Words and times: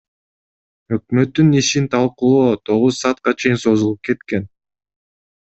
Өкмөттүн 0.95 1.49
ишин 1.61 1.85
талкуулоо 1.91 2.55
тогуз 2.67 2.93
саатка 3.01 3.37
чейин 3.39 3.63
созулуп 3.65 3.99
кеткен. 4.07 4.43